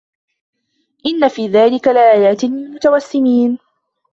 [1.05, 3.59] إِنَّ فِي ذَلِكَ لَآيَاتٍ لِلْمُتَوَسِّمِينَ